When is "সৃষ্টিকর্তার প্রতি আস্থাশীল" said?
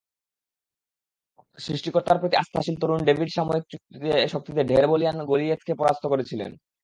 1.59-2.75